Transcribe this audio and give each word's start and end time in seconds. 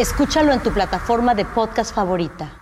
Escúchalo 0.00 0.54
en 0.54 0.62
tu 0.62 0.72
plataforma 0.72 1.34
de 1.34 1.44
podcast 1.44 1.94
favorita. 1.94 2.58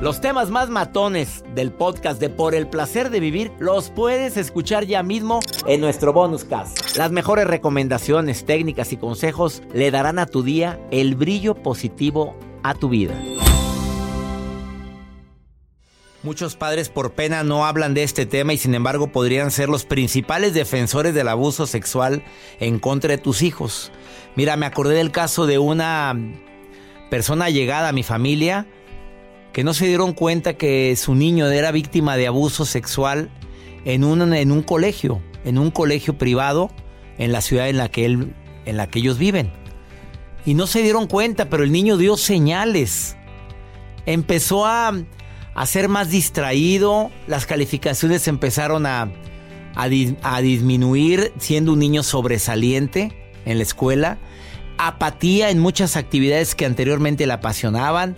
Los 0.00 0.20
temas 0.20 0.50
más 0.50 0.70
matones 0.70 1.42
del 1.52 1.72
podcast 1.72 2.20
de 2.20 2.30
Por 2.30 2.54
el 2.54 2.68
placer 2.68 3.10
de 3.10 3.18
vivir 3.18 3.50
los 3.58 3.90
puedes 3.90 4.36
escuchar 4.36 4.84
ya 4.84 5.02
mismo 5.02 5.40
en 5.66 5.80
nuestro 5.80 6.12
bonus 6.12 6.44
cast. 6.44 6.96
Las 6.96 7.10
mejores 7.10 7.48
recomendaciones, 7.48 8.46
técnicas 8.46 8.92
y 8.92 8.96
consejos 8.96 9.64
le 9.72 9.90
darán 9.90 10.20
a 10.20 10.26
tu 10.26 10.44
día 10.44 10.78
el 10.92 11.16
brillo 11.16 11.56
positivo 11.56 12.38
a 12.62 12.74
tu 12.74 12.88
vida. 12.88 13.20
Muchos 16.22 16.54
padres 16.56 16.88
por 16.88 17.12
pena 17.14 17.42
no 17.42 17.66
hablan 17.66 17.94
de 17.94 18.04
este 18.04 18.26
tema 18.26 18.52
y 18.52 18.58
sin 18.58 18.76
embargo 18.76 19.08
podrían 19.08 19.50
ser 19.50 19.68
los 19.68 19.84
principales 19.84 20.54
defensores 20.54 21.14
del 21.14 21.28
abuso 21.28 21.66
sexual 21.66 22.22
en 22.60 22.78
contra 22.78 23.10
de 23.10 23.18
tus 23.18 23.42
hijos. 23.42 23.90
Mira, 24.36 24.56
me 24.56 24.66
acordé 24.66 24.96
del 24.96 25.10
caso 25.10 25.46
de 25.46 25.58
una 25.58 26.16
persona 27.10 27.50
llegada 27.50 27.88
a 27.88 27.92
mi 27.92 28.02
familia 28.02 28.66
que 29.52 29.64
no 29.64 29.74
se 29.74 29.86
dieron 29.86 30.12
cuenta 30.12 30.54
que 30.54 30.94
su 30.96 31.14
niño 31.14 31.46
era 31.46 31.70
víctima 31.70 32.16
de 32.16 32.26
abuso 32.26 32.64
sexual 32.64 33.30
en 33.84 34.02
un, 34.02 34.34
en 34.34 34.50
un 34.50 34.62
colegio, 34.62 35.20
en 35.44 35.58
un 35.58 35.70
colegio 35.70 36.18
privado 36.18 36.70
en 37.18 37.30
la 37.30 37.40
ciudad 37.40 37.68
en 37.68 37.76
la 37.76 37.88
que 37.88 38.04
él, 38.04 38.34
en 38.64 38.76
la 38.76 38.88
que 38.88 38.98
ellos 38.98 39.18
viven. 39.18 39.52
Y 40.44 40.54
no 40.54 40.66
se 40.66 40.82
dieron 40.82 41.06
cuenta, 41.06 41.48
pero 41.48 41.62
el 41.62 41.70
niño 41.70 41.96
dio 41.96 42.16
señales. 42.16 43.16
Empezó 44.06 44.66
a 44.66 44.92
a 45.54 45.66
ser 45.66 45.88
más 45.88 46.10
distraído, 46.10 47.10
las 47.26 47.46
calificaciones 47.46 48.26
empezaron 48.26 48.86
a, 48.86 49.12
a, 49.74 50.40
disminuir 50.40 51.32
siendo 51.38 51.72
un 51.72 51.78
niño 51.78 52.02
sobresaliente 52.02 53.23
en 53.44 53.58
la 53.58 53.62
escuela, 53.62 54.18
apatía 54.78 55.50
en 55.50 55.58
muchas 55.58 55.96
actividades 55.96 56.54
que 56.54 56.66
anteriormente 56.66 57.26
le 57.26 57.32
apasionaban, 57.32 58.16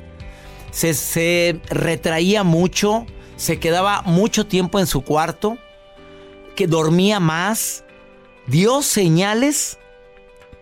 se, 0.71 1.61
retraía 1.71 2.45
mucho, 2.45 3.07
se 3.37 3.59
quedaba 3.59 4.03
mucho 4.03 4.47
tiempo 4.47 4.79
en 4.79 4.87
su 4.87 5.03
cuarto, 5.03 5.59
que 6.55 6.67
dormía 6.67 7.21
más, 7.21 7.85
dio 8.47 8.83
señales 8.83 9.79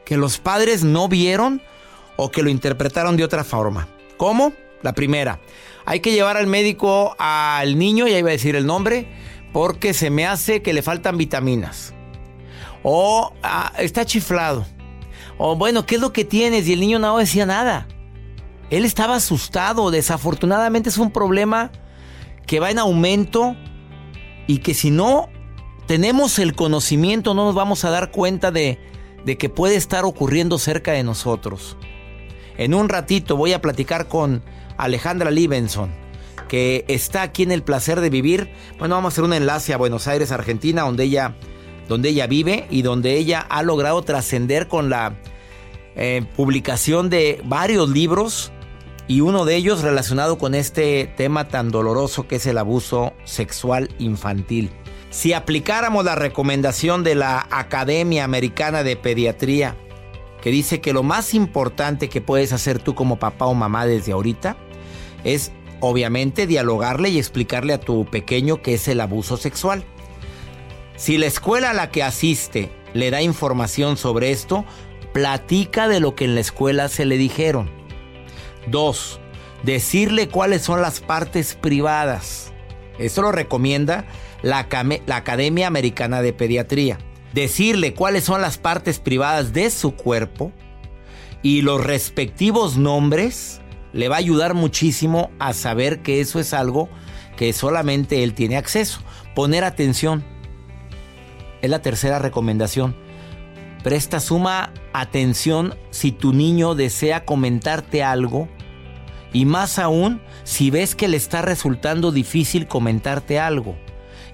que 0.04 0.16
los 0.16 0.38
padres 0.38 0.84
no 0.84 1.08
vieron 1.08 1.62
o 2.16 2.30
que 2.30 2.42
lo 2.42 2.50
interpretaron 2.50 3.16
de 3.16 3.24
otra 3.24 3.44
forma. 3.44 3.88
¿Cómo? 4.16 4.52
La 4.82 4.92
primera, 4.92 5.40
hay 5.86 6.00
que 6.00 6.12
llevar 6.12 6.36
al 6.36 6.46
médico 6.46 7.16
al 7.18 7.78
niño, 7.78 8.06
ya 8.06 8.18
iba 8.18 8.28
a 8.28 8.32
decir 8.32 8.54
el 8.54 8.66
nombre, 8.66 9.06
porque 9.52 9.94
se 9.94 10.10
me 10.10 10.26
hace 10.26 10.62
que 10.62 10.74
le 10.74 10.82
faltan 10.82 11.16
vitaminas. 11.16 11.94
O 12.84 13.32
ah, 13.42 13.72
está 13.78 14.04
chiflado. 14.04 14.64
O 15.36 15.56
bueno, 15.56 15.84
¿qué 15.84 15.96
es 15.96 16.00
lo 16.00 16.12
que 16.12 16.24
tienes? 16.24 16.68
Y 16.68 16.74
el 16.74 16.80
niño 16.80 17.00
no 17.00 17.18
decía 17.18 17.46
nada. 17.46 17.88
Él 18.70 18.84
estaba 18.84 19.16
asustado. 19.16 19.90
Desafortunadamente 19.90 20.90
es 20.90 20.98
un 20.98 21.10
problema 21.10 21.72
que 22.46 22.60
va 22.60 22.70
en 22.70 22.78
aumento 22.78 23.56
y 24.46 24.58
que 24.58 24.74
si 24.74 24.90
no 24.92 25.28
tenemos 25.86 26.38
el 26.38 26.54
conocimiento 26.54 27.34
no 27.34 27.46
nos 27.46 27.54
vamos 27.54 27.84
a 27.84 27.90
dar 27.90 28.10
cuenta 28.10 28.50
de, 28.50 28.78
de 29.24 29.38
que 29.38 29.48
puede 29.48 29.76
estar 29.76 30.04
ocurriendo 30.04 30.58
cerca 30.58 30.92
de 30.92 31.02
nosotros. 31.02 31.76
En 32.56 32.74
un 32.74 32.88
ratito 32.88 33.36
voy 33.36 33.52
a 33.52 33.60
platicar 33.60 34.08
con 34.08 34.42
Alejandra 34.76 35.30
Libenson, 35.30 35.90
que 36.48 36.84
está 36.88 37.22
aquí 37.22 37.42
en 37.42 37.52
el 37.52 37.62
placer 37.62 38.00
de 38.00 38.10
vivir. 38.10 38.50
Bueno, 38.78 38.94
vamos 38.94 39.12
a 39.12 39.14
hacer 39.14 39.24
un 39.24 39.32
enlace 39.32 39.72
a 39.72 39.76
Buenos 39.76 40.06
Aires, 40.06 40.30
Argentina, 40.30 40.82
donde 40.82 41.04
ella, 41.04 41.36
donde 41.88 42.10
ella 42.10 42.26
vive 42.26 42.66
y 42.70 42.82
donde 42.82 43.16
ella 43.16 43.40
ha 43.40 43.62
logrado 43.62 44.02
trascender 44.02 44.68
con 44.68 44.90
la 44.90 45.18
eh, 45.96 46.24
publicación 46.36 47.10
de 47.10 47.40
varios 47.44 47.88
libros 47.88 48.52
y 49.06 49.20
uno 49.20 49.44
de 49.44 49.56
ellos 49.56 49.82
relacionado 49.82 50.38
con 50.38 50.54
este 50.54 51.12
tema 51.16 51.48
tan 51.48 51.70
doloroso 51.70 52.26
que 52.26 52.36
es 52.36 52.46
el 52.46 52.58
abuso 52.58 53.12
sexual 53.24 53.90
infantil. 53.98 54.70
Si 55.10 55.32
aplicáramos 55.32 56.04
la 56.04 56.16
recomendación 56.16 57.04
de 57.04 57.14
la 57.14 57.46
Academia 57.50 58.24
Americana 58.24 58.82
de 58.82 58.96
Pediatría, 58.96 59.76
que 60.42 60.50
dice 60.50 60.80
que 60.80 60.92
lo 60.92 61.02
más 61.02 61.34
importante 61.34 62.08
que 62.08 62.20
puedes 62.20 62.52
hacer 62.52 62.78
tú 62.78 62.94
como 62.94 63.18
papá 63.18 63.46
o 63.46 63.54
mamá 63.54 63.86
desde 63.86 64.12
ahorita 64.12 64.56
es 65.22 65.52
obviamente 65.80 66.46
dialogarle 66.46 67.10
y 67.10 67.18
explicarle 67.18 67.72
a 67.72 67.80
tu 67.80 68.06
pequeño 68.06 68.60
qué 68.60 68.74
es 68.74 68.88
el 68.88 69.00
abuso 69.00 69.36
sexual. 69.36 69.84
Si 70.96 71.18
la 71.18 71.26
escuela 71.26 71.70
a 71.70 71.74
la 71.74 71.90
que 71.90 72.02
asiste 72.02 72.70
le 72.92 73.10
da 73.10 73.22
información 73.22 73.96
sobre 73.96 74.30
esto, 74.30 74.64
platica 75.12 75.88
de 75.88 76.00
lo 76.00 76.14
que 76.14 76.24
en 76.24 76.34
la 76.34 76.40
escuela 76.40 76.88
se 76.88 77.04
le 77.04 77.16
dijeron. 77.16 77.70
Dos, 78.66 79.20
decirle 79.62 80.28
cuáles 80.28 80.62
son 80.62 80.80
las 80.80 81.00
partes 81.00 81.54
privadas. 81.54 82.52
Esto 82.98 83.22
lo 83.22 83.32
recomienda 83.32 84.04
la, 84.42 84.68
la 85.06 85.16
Academia 85.16 85.66
Americana 85.66 86.22
de 86.22 86.32
Pediatría 86.32 86.98
decirle 87.34 87.94
cuáles 87.94 88.24
son 88.24 88.40
las 88.40 88.58
partes 88.58 89.00
privadas 89.00 89.52
de 89.52 89.68
su 89.70 89.96
cuerpo 89.96 90.52
y 91.42 91.60
los 91.60 91.84
respectivos 91.84 92.78
nombres, 92.78 93.60
le 93.92 94.08
va 94.08 94.16
a 94.16 94.20
ayudar 94.20 94.54
muchísimo 94.54 95.30
a 95.38 95.52
saber 95.52 96.00
que 96.00 96.20
eso 96.20 96.40
es 96.40 96.54
algo 96.54 96.88
que 97.36 97.52
solamente 97.52 98.22
él 98.22 98.34
tiene 98.34 98.56
acceso. 98.56 99.00
Poner 99.34 99.64
atención. 99.64 100.24
Es 101.64 101.70
la 101.70 101.80
tercera 101.80 102.18
recomendación. 102.18 102.94
Presta 103.82 104.20
suma 104.20 104.70
atención 104.92 105.74
si 105.90 106.12
tu 106.12 106.34
niño 106.34 106.74
desea 106.74 107.24
comentarte 107.24 108.02
algo 108.02 108.50
y 109.32 109.46
más 109.46 109.78
aún 109.78 110.20
si 110.42 110.68
ves 110.68 110.94
que 110.94 111.08
le 111.08 111.16
está 111.16 111.40
resultando 111.40 112.12
difícil 112.12 112.68
comentarte 112.68 113.40
algo. 113.40 113.76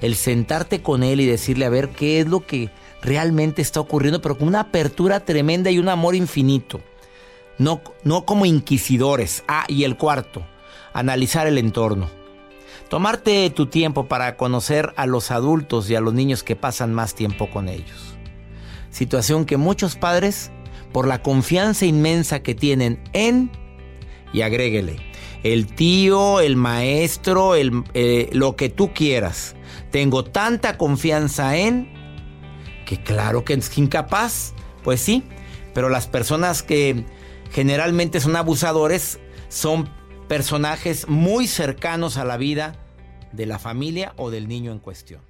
El 0.00 0.16
sentarte 0.16 0.82
con 0.82 1.04
él 1.04 1.20
y 1.20 1.26
decirle 1.26 1.66
a 1.66 1.70
ver 1.70 1.90
qué 1.90 2.18
es 2.18 2.26
lo 2.26 2.44
que 2.44 2.68
realmente 3.00 3.62
está 3.62 3.78
ocurriendo, 3.78 4.20
pero 4.20 4.36
con 4.36 4.48
una 4.48 4.62
apertura 4.62 5.20
tremenda 5.20 5.70
y 5.70 5.78
un 5.78 5.88
amor 5.88 6.16
infinito. 6.16 6.80
No, 7.58 7.80
no 8.02 8.24
como 8.24 8.44
inquisidores. 8.44 9.44
Ah, 9.46 9.66
y 9.68 9.84
el 9.84 9.96
cuarto, 9.96 10.44
analizar 10.92 11.46
el 11.46 11.58
entorno. 11.58 12.10
Tomarte 12.90 13.48
tu 13.50 13.66
tiempo 13.66 14.08
para 14.08 14.36
conocer 14.36 14.92
a 14.96 15.06
los 15.06 15.30
adultos 15.30 15.88
y 15.88 15.94
a 15.94 16.00
los 16.00 16.12
niños 16.12 16.42
que 16.42 16.56
pasan 16.56 16.92
más 16.92 17.14
tiempo 17.14 17.48
con 17.48 17.68
ellos. 17.68 18.16
Situación 18.90 19.44
que 19.44 19.56
muchos 19.56 19.94
padres, 19.94 20.50
por 20.92 21.06
la 21.06 21.22
confianza 21.22 21.86
inmensa 21.86 22.42
que 22.42 22.56
tienen 22.56 23.00
en, 23.12 23.52
y 24.32 24.42
agréguele, 24.42 24.96
el 25.44 25.72
tío, 25.72 26.40
el 26.40 26.56
maestro, 26.56 27.54
el, 27.54 27.84
eh, 27.94 28.28
lo 28.32 28.56
que 28.56 28.70
tú 28.70 28.92
quieras. 28.92 29.54
Tengo 29.92 30.24
tanta 30.24 30.76
confianza 30.76 31.56
en 31.56 31.92
que 32.86 33.00
claro 33.00 33.44
que 33.44 33.52
es 33.54 33.78
incapaz. 33.78 34.52
Pues 34.82 35.00
sí, 35.00 35.22
pero 35.74 35.90
las 35.90 36.08
personas 36.08 36.64
que 36.64 37.06
generalmente 37.52 38.18
son 38.18 38.34
abusadores 38.34 39.20
son 39.48 39.88
personajes 40.26 41.06
muy 41.06 41.46
cercanos 41.46 42.16
a 42.16 42.24
la 42.24 42.36
vida 42.36 42.79
de 43.32 43.46
la 43.46 43.58
familia 43.58 44.12
o 44.16 44.30
del 44.30 44.48
niño 44.48 44.72
en 44.72 44.78
cuestión 44.78 45.29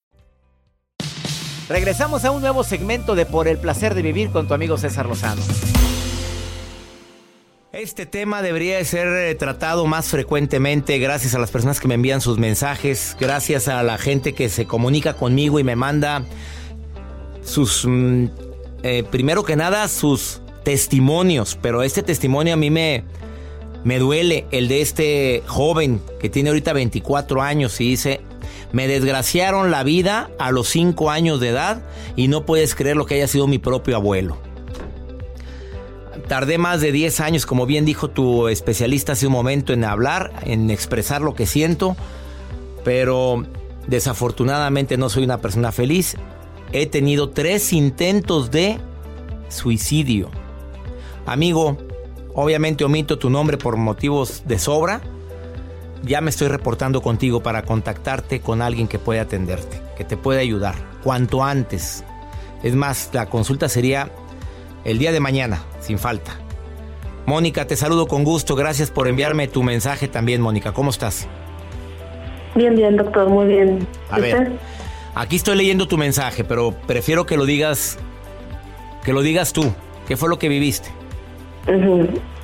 Regresamos 1.71 2.25
a 2.25 2.31
un 2.31 2.41
nuevo 2.41 2.65
segmento 2.65 3.15
de 3.15 3.25
Por 3.25 3.47
el 3.47 3.57
placer 3.57 3.95
de 3.95 4.01
vivir 4.01 4.29
con 4.29 4.45
tu 4.45 4.53
amigo 4.53 4.77
César 4.77 5.05
Lozano. 5.05 5.41
Este 7.71 8.05
tema 8.05 8.41
debería 8.41 8.83
ser 8.83 9.07
eh, 9.07 9.35
tratado 9.35 9.85
más 9.85 10.09
frecuentemente 10.09 10.99
gracias 10.99 11.33
a 11.33 11.39
las 11.39 11.49
personas 11.49 11.79
que 11.79 11.87
me 11.87 11.93
envían 11.93 12.19
sus 12.19 12.37
mensajes, 12.37 13.15
gracias 13.17 13.69
a 13.69 13.81
la 13.83 13.97
gente 13.97 14.33
que 14.33 14.49
se 14.49 14.65
comunica 14.65 15.13
conmigo 15.13 15.59
y 15.59 15.63
me 15.63 15.77
manda 15.77 16.25
sus, 17.41 17.85
mm, 17.87 18.25
eh, 18.83 19.03
primero 19.09 19.45
que 19.45 19.55
nada, 19.55 19.87
sus 19.87 20.41
testimonios, 20.65 21.57
pero 21.61 21.83
este 21.83 22.03
testimonio 22.03 22.55
a 22.55 22.57
mí 22.57 22.69
me, 22.69 23.05
me 23.85 23.97
duele, 23.97 24.45
el 24.51 24.67
de 24.67 24.81
este 24.81 25.41
joven 25.47 26.01
que 26.19 26.29
tiene 26.29 26.49
ahorita 26.49 26.73
24 26.73 27.41
años 27.41 27.79
y 27.79 27.91
dice, 27.91 28.19
me 28.71 28.87
desgraciaron 28.87 29.71
la 29.71 29.83
vida 29.83 30.29
a 30.39 30.51
los 30.51 30.69
5 30.69 31.09
años 31.09 31.39
de 31.39 31.49
edad 31.49 31.83
y 32.15 32.27
no 32.27 32.45
puedes 32.45 32.75
creer 32.75 32.95
lo 32.95 33.05
que 33.05 33.15
haya 33.15 33.27
sido 33.27 33.47
mi 33.47 33.57
propio 33.57 33.95
abuelo. 33.95 34.37
Tardé 36.27 36.57
más 36.57 36.79
de 36.79 36.91
10 36.91 37.19
años, 37.19 37.45
como 37.45 37.65
bien 37.65 37.83
dijo 37.83 38.09
tu 38.09 38.47
especialista 38.47 39.13
hace 39.13 39.27
un 39.27 39.33
momento, 39.33 39.73
en 39.73 39.83
hablar, 39.83 40.31
en 40.45 40.69
expresar 40.69 41.21
lo 41.21 41.35
que 41.35 41.45
siento, 41.45 41.97
pero 42.85 43.43
desafortunadamente 43.87 44.97
no 44.97 45.09
soy 45.09 45.23
una 45.25 45.39
persona 45.39 45.71
feliz. 45.71 46.15
He 46.71 46.85
tenido 46.85 47.31
tres 47.31 47.73
intentos 47.73 48.49
de 48.49 48.79
suicidio. 49.49 50.29
Amigo, 51.25 51.77
obviamente 52.33 52.85
omito 52.85 53.19
tu 53.19 53.29
nombre 53.29 53.57
por 53.57 53.75
motivos 53.75 54.43
de 54.45 54.57
sobra 54.57 55.01
ya 56.03 56.21
me 56.21 56.29
estoy 56.29 56.47
reportando 56.47 57.01
contigo 57.01 57.41
para 57.41 57.63
contactarte 57.63 58.41
con 58.41 58.61
alguien 58.61 58.87
que 58.87 58.99
pueda 58.99 59.21
atenderte, 59.21 59.81
que 59.97 60.03
te 60.03 60.17
pueda 60.17 60.39
ayudar, 60.39 60.75
cuanto 61.03 61.43
antes. 61.43 62.03
Es 62.63 62.75
más, 62.75 63.09
la 63.13 63.27
consulta 63.27 63.69
sería 63.69 64.09
el 64.83 64.97
día 64.97 65.11
de 65.11 65.19
mañana, 65.19 65.63
sin 65.79 65.99
falta. 65.99 66.33
Mónica, 67.25 67.65
te 67.67 67.75
saludo 67.75 68.07
con 68.07 68.23
gusto. 68.23 68.55
Gracias 68.55 68.89
por 68.89 69.07
enviarme 69.07 69.47
tu 69.47 69.63
mensaje 69.63 70.07
también, 70.07 70.41
Mónica. 70.41 70.73
¿Cómo 70.73 70.89
estás? 70.89 71.27
Bien, 72.55 72.75
bien, 72.75 72.97
doctor, 72.97 73.29
muy 73.29 73.47
bien. 73.47 73.87
A 74.09 74.19
ver, 74.19 74.51
aquí 75.15 75.35
estoy 75.35 75.55
leyendo 75.55 75.87
tu 75.87 75.97
mensaje, 75.97 76.43
pero 76.43 76.73
prefiero 76.87 77.25
que 77.25 77.37
lo 77.37 77.45
digas, 77.45 77.97
que 79.03 79.13
lo 79.13 79.21
digas 79.21 79.53
tú. 79.53 79.71
¿Qué 80.07 80.17
fue 80.17 80.29
lo 80.29 80.39
que 80.39 80.49
viviste? 80.49 80.89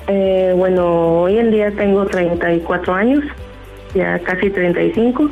Eh, 0.06 0.54
bueno, 0.56 1.22
hoy 1.22 1.38
en 1.38 1.50
día 1.50 1.70
tengo 1.72 2.06
34 2.06 2.94
años 2.94 3.24
ya 3.94 4.18
casi 4.20 4.50
35. 4.50 5.30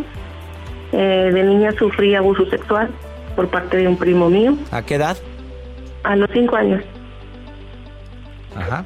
Eh, 0.93 1.31
de 1.33 1.43
niña 1.43 1.73
sufrí 1.79 2.15
abuso 2.15 2.49
sexual 2.49 2.89
por 3.35 3.49
parte 3.49 3.77
de 3.77 3.89
un 3.89 3.97
primo 3.97 4.31
mío. 4.31 4.57
¿A 4.71 4.83
qué 4.83 4.95
edad? 4.95 5.17
A 6.05 6.17
los 6.17 6.31
5 6.33 6.57
años. 6.57 6.83
Ajá. 8.55 8.85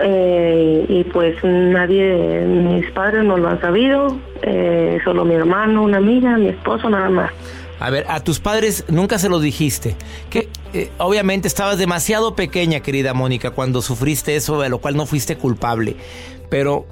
Eh, 0.00 0.86
y 0.88 1.04
pues 1.04 1.36
nadie, 1.42 2.44
mis 2.46 2.90
padres 2.92 3.24
no 3.24 3.36
lo 3.36 3.48
han 3.48 3.60
sabido, 3.60 4.18
eh, 4.42 4.98
solo 5.04 5.24
mi 5.24 5.34
hermano, 5.34 5.82
una 5.82 5.98
amiga, 5.98 6.36
mi 6.36 6.48
esposo, 6.48 6.88
nada 6.88 7.08
más. 7.10 7.30
A 7.80 7.90
ver, 7.90 8.04
a 8.08 8.20
tus 8.20 8.40
padres 8.40 8.84
nunca 8.88 9.18
se 9.18 9.28
los 9.28 9.42
dijiste. 9.42 9.94
Que 10.30 10.48
obviamente 10.98 11.46
estabas 11.46 11.78
demasiado 11.78 12.34
pequeña, 12.34 12.80
querida 12.80 13.14
Mónica, 13.14 13.52
cuando 13.52 13.82
sufriste 13.82 14.34
eso, 14.34 14.60
de 14.60 14.68
lo 14.68 14.78
cual 14.78 14.96
no 14.96 15.06
fuiste 15.06 15.36
culpable. 15.36 15.96
Pero 16.50 16.86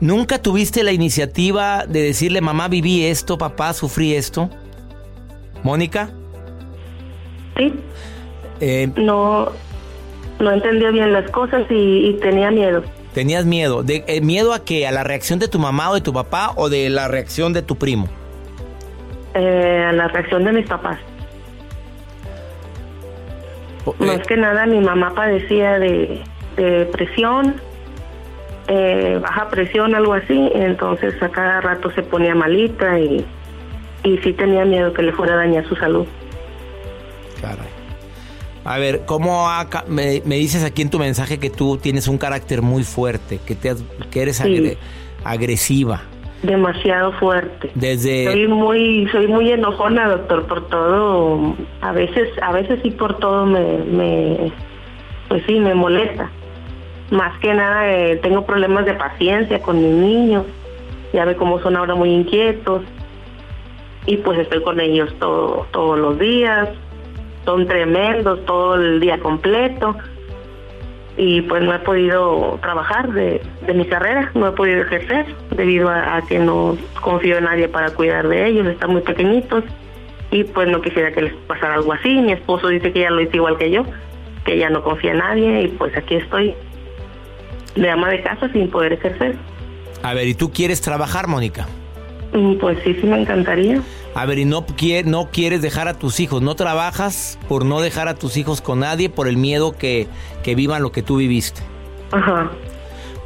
¿Nunca 0.00 0.40
tuviste 0.40 0.82
la 0.82 0.92
iniciativa 0.92 1.86
de 1.86 2.02
decirle, 2.02 2.40
mamá, 2.40 2.68
viví 2.68 3.04
esto, 3.06 3.38
papá, 3.38 3.72
sufrí 3.72 4.14
esto? 4.14 4.50
¿Mónica? 5.62 6.10
Sí. 7.56 7.72
Eh, 8.60 8.90
no, 8.96 9.50
no 10.38 10.52
entendía 10.52 10.90
bien 10.90 11.12
las 11.12 11.30
cosas 11.30 11.64
y, 11.70 12.14
tenía 12.20 12.50
miedo. 12.50 12.82
¿Tenías 13.14 13.46
miedo? 13.46 13.82
¿De, 13.82 14.04
eh, 14.06 14.20
¿Miedo 14.20 14.52
a 14.52 14.64
qué? 14.64 14.86
¿A 14.86 14.92
la 14.92 15.02
reacción 15.02 15.38
de 15.38 15.48
tu 15.48 15.58
mamá 15.58 15.90
o 15.90 15.94
de 15.94 16.02
tu 16.02 16.12
papá 16.12 16.52
o 16.56 16.68
de 16.68 16.90
la 16.90 17.08
reacción 17.08 17.54
de 17.54 17.62
tu 17.62 17.76
primo? 17.76 18.08
Eh, 19.34 19.84
a 19.88 19.92
la 19.92 20.08
reacción 20.08 20.44
de 20.44 20.52
mis 20.52 20.66
papás. 20.66 20.98
Más 23.98 24.26
que 24.26 24.36
nada 24.36 24.66
mi 24.66 24.80
mamá 24.80 25.14
padecía 25.14 25.78
de, 25.78 26.20
de 26.56 26.70
depresión 26.70 27.54
eh, 28.68 29.18
baja 29.22 29.48
presión, 29.48 29.94
algo 29.94 30.14
así, 30.14 30.50
entonces 30.54 31.20
a 31.22 31.28
cada 31.28 31.60
rato 31.60 31.90
se 31.92 32.02
ponía 32.02 32.34
malita 32.34 32.98
y, 32.98 33.24
y 34.04 34.18
sí 34.18 34.32
tenía 34.32 34.64
miedo 34.64 34.92
que 34.92 35.02
le 35.02 35.12
fuera 35.12 35.34
a 35.34 35.36
dañar 35.36 35.66
su 35.68 35.76
salud. 35.76 36.06
Caray. 37.40 37.76
A 38.64 38.78
ver, 38.78 39.02
¿cómo 39.06 39.46
me, 39.86 40.20
dices 40.20 40.64
aquí 40.64 40.82
en 40.82 40.90
tu 40.90 40.98
mensaje 40.98 41.38
que 41.38 41.50
tú 41.50 41.76
tienes 41.76 42.08
un 42.08 42.18
carácter 42.18 42.62
muy 42.62 42.82
fuerte, 42.82 43.38
que, 43.46 43.54
te, 43.54 43.74
que 44.10 44.22
eres 44.22 44.42
agresiva? 45.24 46.02
Demasiado 46.42 47.12
fuerte. 47.12 47.70
Desde 47.76 48.24
soy 48.24 48.48
muy 48.48 49.08
soy 49.12 49.28
muy 49.28 49.52
enojona, 49.52 50.08
doctor, 50.08 50.46
por 50.46 50.68
todo. 50.68 51.54
A 51.80 51.92
veces 51.92 52.28
a 52.42 52.52
veces 52.52 52.80
sí 52.82 52.90
por 52.90 53.18
todo 53.18 53.46
me, 53.46 53.78
me 53.78 54.52
pues 55.28 55.44
sí 55.46 55.60
me 55.60 55.74
molesta. 55.74 56.28
Más 57.10 57.38
que 57.38 57.54
nada 57.54 57.92
eh, 57.92 58.16
tengo 58.16 58.44
problemas 58.44 58.84
de 58.84 58.94
paciencia 58.94 59.60
con 59.60 59.76
mis 59.76 59.92
niños, 59.92 60.44
ya 61.12 61.24
ve 61.24 61.36
cómo 61.36 61.60
son 61.60 61.76
ahora 61.76 61.94
muy 61.94 62.10
inquietos. 62.10 62.82
Y 64.06 64.16
pues 64.18 64.38
estoy 64.38 64.62
con 64.62 64.80
ellos 64.80 65.12
todo, 65.18 65.66
todos 65.72 65.98
los 65.98 66.18
días, 66.18 66.68
son 67.44 67.66
tremendos 67.66 68.44
todo 68.44 68.74
el 68.74 69.00
día 69.00 69.18
completo. 69.18 69.96
Y 71.16 71.40
pues 71.42 71.62
no 71.62 71.74
he 71.74 71.78
podido 71.78 72.58
trabajar 72.60 73.10
de, 73.12 73.40
mi 73.74 73.86
carrera, 73.86 74.30
no 74.34 74.48
he 74.48 74.52
podido 74.52 74.82
ejercer 74.82 75.26
debido 75.50 75.88
a, 75.88 76.20
que 76.28 76.38
no 76.38 76.76
confío 77.00 77.38
en 77.38 77.44
nadie 77.44 77.68
para 77.68 77.90
cuidar 77.90 78.28
de 78.28 78.46
ellos, 78.46 78.66
están 78.66 78.90
muy 78.90 79.00
pequeñitos. 79.00 79.64
Y 80.30 80.44
pues 80.44 80.68
no 80.68 80.82
quisiera 80.82 81.12
que 81.12 81.22
les 81.22 81.32
pasara 81.46 81.74
algo 81.74 81.92
así. 81.92 82.20
Mi 82.20 82.32
esposo 82.32 82.68
dice 82.68 82.92
que 82.92 83.00
ya 83.00 83.10
lo 83.10 83.20
hizo 83.20 83.36
igual 83.36 83.56
que 83.56 83.70
yo, 83.70 83.84
que 84.44 84.58
ya 84.58 84.68
no 84.70 84.82
confía 84.82 85.12
en 85.12 85.18
nadie. 85.18 85.62
Y 85.62 85.68
pues 85.68 85.96
aquí 85.96 86.16
estoy 86.16 86.54
de 87.76 87.90
ama 87.90 88.10
de 88.10 88.22
casa 88.22 88.50
sin 88.52 88.70
poder 88.70 88.94
ejercer. 88.94 89.36
A 90.02 90.14
ver, 90.14 90.28
¿y 90.28 90.34
tú 90.34 90.50
quieres 90.50 90.80
trabajar, 90.80 91.26
Mónica? 91.28 91.66
Mm, 92.32 92.56
pues 92.56 92.78
sí, 92.84 92.94
sí 93.00 93.06
me 93.06 93.20
encantaría. 93.20 93.80
A 94.14 94.26
ver, 94.26 94.38
¿y 94.38 94.44
no, 94.44 94.64
no 95.04 95.28
quieres 95.30 95.62
dejar 95.62 95.88
a 95.88 95.94
tus 95.94 96.20
hijos? 96.20 96.42
¿No 96.42 96.54
trabajas 96.54 97.38
por 97.48 97.64
no 97.64 97.80
dejar 97.80 98.08
a 98.08 98.14
tus 98.14 98.36
hijos 98.36 98.60
con 98.60 98.80
nadie 98.80 99.08
por 99.08 99.28
el 99.28 99.36
miedo 99.36 99.72
que, 99.72 100.06
que 100.42 100.54
vivan 100.54 100.82
lo 100.82 100.90
que 100.90 101.02
tú 101.02 101.16
viviste? 101.18 101.60
Ajá. 102.12 102.50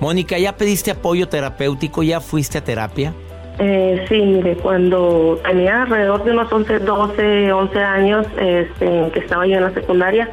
Mónica, 0.01 0.39
¿ya 0.39 0.57
pediste 0.57 0.91
apoyo 0.91 1.29
terapéutico? 1.29 2.03
¿Ya 2.03 2.21
fuiste 2.21 2.59
a 2.59 2.65
terapia? 2.65 3.13
Eh, 3.59 4.05
sí, 4.09 4.17
mire, 4.17 4.57
cuando 4.57 5.39
tenía 5.47 5.83
alrededor 5.83 6.25
de 6.25 6.33
unos 6.33 6.51
11, 6.51 6.79
12, 6.79 7.53
11 7.53 7.79
años, 7.79 8.27
este, 8.39 9.11
que 9.13 9.21
estaba 9.21 9.47
yo 9.47 9.59
en 9.59 9.65
la 9.65 9.75
secundaria, 9.75 10.31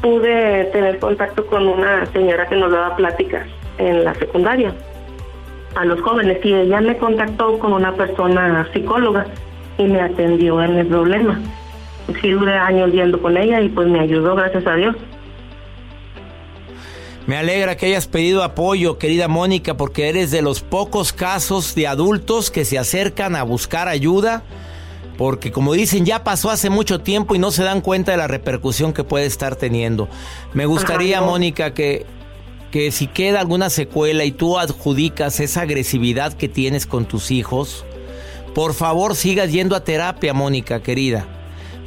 pude 0.00 0.64
tener 0.66 0.98
contacto 0.98 1.46
con 1.46 1.66
una 1.66 2.06
señora 2.06 2.46
que 2.46 2.56
nos 2.56 2.72
daba 2.72 2.96
pláticas 2.96 3.46
en 3.78 4.04
la 4.04 4.14
secundaria 4.14 4.74
a 5.76 5.84
los 5.84 6.00
jóvenes 6.00 6.38
y 6.44 6.52
ella 6.52 6.80
me 6.80 6.96
contactó 6.96 7.58
con 7.58 7.72
una 7.72 7.94
persona 7.94 8.68
psicóloga 8.72 9.26
y 9.78 9.84
me 9.84 10.00
atendió 10.00 10.62
en 10.62 10.78
el 10.78 10.86
problema. 10.86 11.40
Sí 12.20 12.30
duré 12.30 12.54
años 12.54 12.92
yendo 12.92 13.20
con 13.20 13.36
ella 13.36 13.60
y 13.60 13.68
pues 13.68 13.88
me 13.88 14.00
ayudó, 14.00 14.34
gracias 14.34 14.66
a 14.66 14.74
Dios. 14.74 14.96
Me 17.26 17.36
alegra 17.36 17.76
que 17.76 17.86
hayas 17.86 18.08
pedido 18.08 18.42
apoyo, 18.42 18.98
querida 18.98 19.28
Mónica, 19.28 19.76
porque 19.76 20.08
eres 20.08 20.32
de 20.32 20.42
los 20.42 20.62
pocos 20.62 21.12
casos 21.12 21.74
de 21.76 21.86
adultos 21.86 22.50
que 22.50 22.64
se 22.64 22.78
acercan 22.78 23.36
a 23.36 23.44
buscar 23.44 23.86
ayuda, 23.86 24.42
porque 25.20 25.52
como 25.52 25.74
dicen, 25.74 26.06
ya 26.06 26.24
pasó 26.24 26.48
hace 26.48 26.70
mucho 26.70 27.00
tiempo 27.00 27.34
y 27.34 27.38
no 27.38 27.50
se 27.50 27.62
dan 27.62 27.82
cuenta 27.82 28.10
de 28.10 28.16
la 28.16 28.26
repercusión 28.26 28.94
que 28.94 29.04
puede 29.04 29.26
estar 29.26 29.54
teniendo. 29.54 30.08
Me 30.54 30.64
gustaría, 30.64 31.20
Mónica, 31.20 31.74
que, 31.74 32.06
que 32.70 32.90
si 32.90 33.06
queda 33.06 33.40
alguna 33.40 33.68
secuela 33.68 34.24
y 34.24 34.32
tú 34.32 34.58
adjudicas 34.58 35.38
esa 35.40 35.60
agresividad 35.60 36.32
que 36.32 36.48
tienes 36.48 36.86
con 36.86 37.04
tus 37.04 37.32
hijos, 37.32 37.84
por 38.54 38.72
favor 38.72 39.14
sigas 39.14 39.52
yendo 39.52 39.76
a 39.76 39.84
terapia, 39.84 40.32
Mónica, 40.32 40.80
querida. 40.80 41.26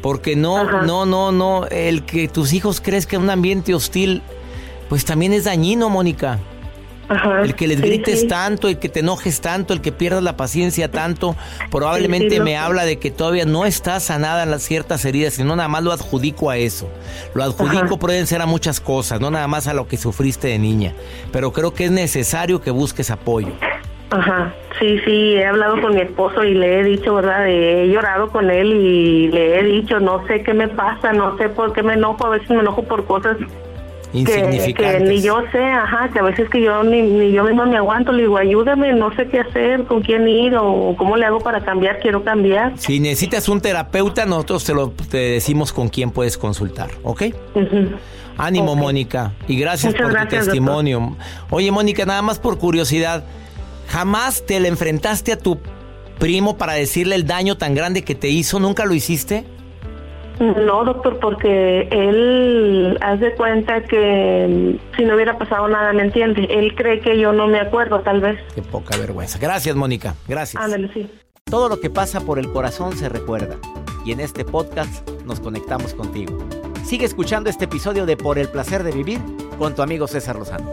Porque 0.04 0.36
no, 0.36 0.84
no, 0.84 1.08
no, 1.08 1.32
no, 1.32 1.66
el 1.66 2.06
que 2.06 2.28
tus 2.28 2.54
hijos 2.54 2.82
crezcan 2.82 3.22
en 3.22 3.24
un 3.24 3.30
ambiente 3.32 3.74
hostil 3.74 4.22
pues 4.90 5.06
también 5.06 5.34
es 5.34 5.46
dañino, 5.46 5.90
Mónica. 5.90 6.38
El 7.44 7.56
que 7.56 7.68
les 7.68 7.82
grites 7.82 8.28
tanto, 8.28 8.68
el 8.68 8.80
que 8.80 8.90
te 8.90 9.02
enojes 9.02 9.42
tanto, 9.42 9.74
el 9.74 9.82
que 9.82 9.92
pierdas 9.92 10.24
la 10.24 10.38
paciencia 10.38 10.90
tanto, 10.90 11.36
probablemente 11.72 12.40
me 12.40 12.58
habla 12.58 12.86
de 12.86 12.98
que 12.98 13.12
todavía 13.12 13.46
no 13.46 13.66
está 13.66 14.00
sanada 14.00 14.44
en 14.44 14.52
las 14.52 14.64
ciertas 14.64 15.04
heridas, 15.06 15.34
sino 15.34 15.56
nada 15.56 15.70
más 15.70 15.84
lo 15.84 15.92
adjudico 15.92 16.50
a 16.50 16.58
eso. 16.58 16.90
Lo 17.34 17.44
adjudico 17.44 17.98
pueden 18.00 18.28
ser 18.28 18.42
a 18.42 18.46
muchas 18.46 18.80
cosas, 18.80 19.20
no 19.20 19.32
nada 19.32 19.48
más 19.48 19.68
a 19.68 19.74
lo 19.74 19.88
que 19.88 19.98
sufriste 19.98 20.48
de 20.48 20.60
niña. 20.60 20.94
Pero 21.32 21.52
creo 21.52 21.74
que 21.74 21.86
es 21.86 21.92
necesario 21.92 22.62
que 22.62 22.72
busques 22.72 23.12
apoyo. 23.12 23.54
Ajá, 24.12 24.54
sí, 24.80 25.00
sí, 25.06 25.34
he 25.34 25.46
hablado 25.46 25.82
con 25.82 25.96
mi 25.96 26.02
esposo 26.02 26.44
y 26.44 26.54
le 26.54 26.80
he 26.80 26.84
dicho, 26.84 27.16
¿verdad? 27.16 27.48
He 27.48 27.88
llorado 27.88 28.30
con 28.30 28.52
él 28.52 28.72
y 28.72 29.28
le 29.30 29.60
he 29.60 29.64
dicho, 29.64 30.00
no 30.00 30.26
sé 30.28 30.44
qué 30.44 30.54
me 30.54 30.68
pasa, 30.68 31.14
no 31.14 31.36
sé 31.38 31.50
por 31.50 31.74
qué 31.74 31.82
me 31.82 31.94
enojo, 31.94 32.28
a 32.28 32.30
veces 32.30 32.50
me 32.52 32.60
enojo 32.60 32.84
por 32.84 33.06
cosas 33.06 33.38
que, 34.14 35.00
ni 35.00 35.22
yo 35.22 35.42
sé, 35.52 35.64
ajá, 35.64 36.10
que 36.10 36.20
a 36.20 36.22
veces 36.22 36.48
que 36.50 36.62
yo 36.62 36.84
ni, 36.84 37.32
yo 37.32 37.44
mismo 37.44 37.66
me 37.66 37.78
aguanto, 37.78 38.12
le 38.12 38.24
digo, 38.24 38.38
ayúdame, 38.38 38.94
no 38.94 39.14
sé 39.16 39.28
qué 39.28 39.40
hacer, 39.40 39.86
con 39.86 40.02
quién 40.02 40.28
ir 40.28 40.56
o 40.56 40.96
cómo 40.96 41.18
le 41.18 41.26
hago 41.26 41.40
para 41.40 41.62
cambiar, 41.62 42.00
quiero 42.00 42.24
cambiar. 42.24 42.78
Si 42.78 43.00
necesitas 43.00 43.50
un 43.50 43.60
terapeuta, 43.60 44.26
nosotros 44.26 44.64
te, 44.66 44.74
lo, 44.76 44.92
te 44.92 45.18
decimos 45.18 45.74
con 45.74 45.90
quién 45.90 46.12
puedes 46.12 46.38
consultar, 46.38 46.92
¿ok? 47.02 47.24
Ánimo, 48.38 48.76
Mónica, 48.76 49.34
y 49.48 49.58
gracias 49.58 49.96
por 49.96 50.14
tu 50.14 50.28
testimonio. 50.28 51.16
Oye, 51.50 51.72
Mónica, 51.72 52.06
nada 52.06 52.22
más 52.22 52.38
por 52.38 52.60
curiosidad, 52.60 53.24
¿jamás 53.88 54.46
te 54.46 54.60
le 54.60 54.68
enfrentaste 54.68 55.32
a 55.32 55.38
tu 55.38 55.60
primo 56.20 56.58
para 56.58 56.74
decirle 56.74 57.16
el 57.16 57.26
daño 57.26 57.58
tan 57.58 57.74
grande 57.74 58.04
que 58.04 58.14
te 58.14 58.30
hizo? 58.30 58.60
¿Nunca 58.60 58.86
lo 58.86 58.94
hiciste? 58.94 59.46
No, 60.40 60.84
doctor, 60.84 61.20
porque 61.20 61.88
él 61.92 62.98
hace 63.02 63.34
cuenta 63.36 63.84
que 63.84 64.80
mm, 64.82 64.98
si 64.98 65.06
no 65.06 65.16
hubiera 65.16 65.38
pasado 65.38 65.68
nada, 65.68 65.94
¿me 65.94 66.04
entiende? 66.04 66.48
Él 66.50 66.76
cree 66.76 67.00
que 67.00 67.20
yo 67.20 67.34
no 67.34 67.48
me 67.48 67.60
acuerdo, 67.60 68.02
tal 68.02 68.22
vez. 68.22 68.40
Qué 68.56 68.62
poca 68.62 68.98
vergüenza. 68.98 69.38
Gracias, 69.40 69.76
Mónica. 69.76 70.16
Gracias. 70.28 70.62
Ándale, 70.62 70.92
sí. 70.94 71.10
Todo 71.46 71.70
lo 71.70 71.80
que 71.80 71.90
pasa 71.90 72.22
por 72.22 72.40
el 72.40 72.52
corazón 72.52 72.98
se 72.98 73.10
recuerda. 73.10 73.58
Y 74.06 74.12
en 74.12 74.20
este 74.20 74.44
podcast 74.44 75.08
nos 75.26 75.40
conectamos 75.40 75.94
contigo. 75.94 76.38
Sigue 76.84 77.06
escuchando 77.06 77.50
este 77.50 77.66
episodio 77.66 78.06
de 78.06 78.18
Por 78.18 78.38
el 78.38 78.50
placer 78.50 78.84
de 78.84 78.92
vivir 78.92 79.20
con 79.58 79.76
tu 79.76 79.82
amigo 79.82 80.08
César 80.08 80.36
Lozano. 80.36 80.72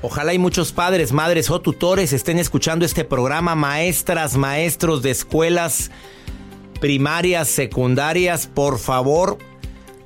Ojalá 0.00 0.32
y 0.32 0.38
muchos 0.38 0.72
padres, 0.72 1.12
madres 1.12 1.50
o 1.50 1.60
tutores 1.60 2.12
estén 2.12 2.38
escuchando 2.38 2.84
este 2.84 3.04
programa, 3.04 3.56
maestras, 3.56 4.36
maestros 4.36 5.02
de 5.02 5.10
escuelas 5.10 5.90
primarias, 6.80 7.48
secundarias, 7.48 8.46
por 8.46 8.78
favor, 8.78 9.38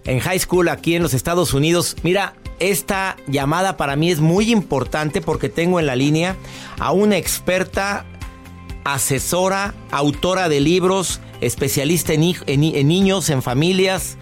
en 0.04 0.18
high 0.18 0.38
school 0.38 0.68
aquí 0.68 0.94
en 0.94 1.02
los 1.02 1.14
Estados 1.14 1.54
Unidos. 1.54 1.96
Mira, 2.02 2.34
esta 2.58 3.16
llamada 3.26 3.76
para 3.76 3.96
mí 3.96 4.10
es 4.10 4.20
muy 4.20 4.50
importante 4.50 5.20
porque 5.20 5.48
tengo 5.48 5.80
en 5.80 5.86
la 5.86 5.96
línea 5.96 6.36
a 6.78 6.92
una 6.92 7.16
experta, 7.16 8.04
asesora, 8.84 9.74
autora 9.90 10.48
de 10.48 10.60
libros, 10.60 11.20
especialista 11.40 12.12
en, 12.12 12.20
niños, 12.88 13.30
en 13.30 13.42
familias, 13.42 14.16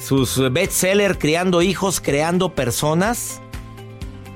sus 0.00 0.52
bestseller 0.52 1.18
Criando 1.18 1.62
hijos, 1.62 2.00
creando 2.00 2.54
personas, 2.54 3.40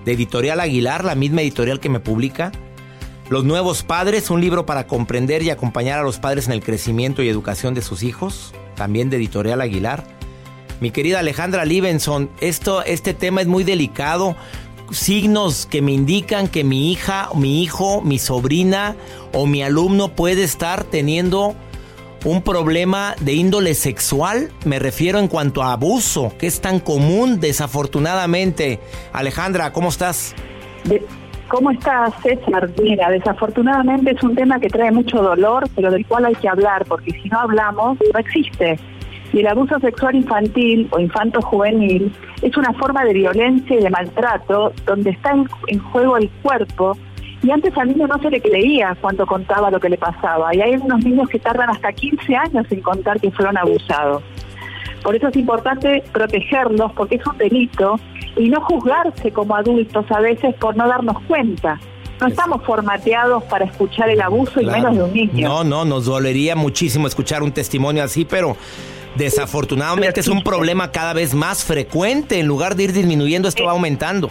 de 0.05 0.13
Editorial 0.13 0.61
Aguilar, 0.61 1.05
la 1.05 1.15
misma 1.15 1.43
editorial 1.43 1.81
que 1.81 1.89
me 1.89 2.01
publica. 2.01 2.53
Los 3.33 3.45
nuevos 3.45 3.83
padres, 3.83 4.29
un 4.29 4.43
libro 4.43 4.67
para 4.67 4.87
comprender 4.87 5.43
y 5.43 5.49
acompañar 5.49 5.99
a 5.99 6.03
los 6.03 6.19
padres 6.19 6.49
en 6.49 6.53
el 6.53 6.63
crecimiento 6.63 7.23
y 7.23 7.31
educación 7.31 7.73
de 7.73 7.81
sus 7.81 8.03
hijos, 8.03 8.53
también 8.75 9.09
de 9.09 9.17
Editorial 9.17 9.63
Aguilar. 9.63 10.05
Mi 10.83 10.91
querida 10.91 11.21
Alejandra 11.21 11.65
Livenson, 11.65 12.29
esto, 12.43 12.85
este 12.85 13.15
tema 13.15 13.41
es 13.41 13.47
muy 13.47 13.65
delicado. 13.65 14.37
Signos 14.91 15.65
que 15.65 15.81
me 15.81 15.93
indican 15.93 16.47
que 16.47 16.63
mi 16.63 16.93
hija, 16.93 17.31
mi 17.35 17.63
hijo, 17.63 18.03
mi 18.03 18.19
sobrina 18.19 18.97
o 19.33 19.47
mi 19.47 19.63
alumno 19.63 20.15
puede 20.15 20.45
estar 20.45 20.85
teniendo 20.85 21.55
un 22.27 22.43
problema 22.43 23.17
de 23.21 23.33
índole 23.33 23.73
sexual. 23.75 24.53
Me 24.67 24.79
refiero 24.79 25.19
en 25.19 25.29
cuanto 25.29 25.63
a 25.63 25.73
abuso, 25.73 26.35
que 26.39 26.49
es 26.49 26.61
tan 26.61 26.81
común 26.81 27.41
desafortunadamente. 27.41 28.79
Alejandra, 29.15 29.73
¿cómo 29.73 29.89
estás? 29.89 30.35
¿Cómo 31.53 31.71
estás, 31.71 32.15
César? 32.23 32.71
Mira, 32.83 33.11
desafortunadamente 33.11 34.13
es 34.13 34.23
un 34.23 34.35
tema 34.35 34.59
que 34.59 34.71
trae 34.71 34.91
mucho 34.91 35.23
dolor, 35.23 35.69
pero 35.77 35.91
del 35.91 36.07
cual 36.07 36.25
hay 36.25 36.35
que 36.35 36.49
hablar, 36.49 36.87
porque 36.87 37.11
si 37.11 37.29
no 37.29 37.41
hablamos, 37.41 37.99
no 38.11 38.19
existe. 38.19 38.79
Y 39.35 39.41
el 39.41 39.47
abuso 39.47 39.79
sexual 39.79 40.15
infantil 40.15 40.89
o 40.93 40.99
infanto-juvenil 40.99 42.11
es 42.41 42.57
una 42.57 42.73
forma 42.73 43.05
de 43.05 43.13
violencia 43.13 43.79
y 43.79 43.83
de 43.83 43.91
maltrato 43.91 44.73
donde 44.87 45.11
está 45.11 45.33
en, 45.69 45.79
juego 45.79 46.17
el 46.17 46.31
cuerpo 46.43 46.97
y 47.43 47.51
antes 47.51 47.77
al 47.77 47.89
niño 47.89 48.07
no 48.07 48.19
se 48.21 48.31
le 48.31 48.41
creía 48.41 48.97
cuando 49.03 49.27
contaba 49.27 49.71
lo 49.71 49.79
que 49.79 49.91
le 49.91 49.99
pasaba. 49.99 50.57
Y 50.57 50.63
hay 50.63 50.77
unos 50.77 51.05
niños 51.05 51.29
que 51.29 51.39
tardan 51.39 51.69
hasta 51.69 51.93
15 51.93 52.35
años 52.35 52.67
en 52.71 52.81
contar 52.81 53.21
que 53.21 53.31
fueron 53.31 53.59
abusados. 53.59 54.23
Por 55.03 55.15
eso 55.17 55.29
es 55.29 55.37
importante 55.37 56.03
protegerlos 56.13 56.93
porque 56.93 57.17
es 57.17 57.27
un 57.27 57.37
delito 57.37 58.01
y 58.37 58.49
no 58.49 58.61
juzgarse 58.63 59.31
como 59.33 59.55
adultos 59.55 60.07
a 60.11 60.21
veces 60.21 60.55
por 60.57 60.77
no 60.77 60.89
darnos 60.89 61.17
cuenta. 61.27 61.81
No 62.21 62.29
estamos 62.29 62.63
formateados 62.65 63.43
para 63.45 63.65
escuchar 63.65 64.09
el 64.09 64.21
abuso 64.21 64.61
y 64.61 64.67
menos 64.67 64.97
de 64.97 65.03
un 65.03 65.13
niño. 65.13 65.49
No, 65.49 65.65
no, 65.65 65.85
nos 65.85 66.05
dolería 66.05 66.55
muchísimo 66.55 67.09
escuchar 67.09 67.43
un 67.43 67.51
testimonio 67.51 68.05
así, 68.05 68.25
pero 68.25 68.57
desafortunadamente 69.17 70.21
es 70.21 70.29
un 70.29 70.45
problema 70.45 70.93
cada 70.93 71.15
vez 71.15 71.35
más 71.35 71.65
frecuente. 71.65 72.39
En 72.39 72.47
lugar 72.47 72.77
de 72.77 72.85
ir 72.85 72.93
disminuyendo, 72.93 73.49
esto 73.49 73.65
va 73.65 73.73
aumentando. 73.73 74.31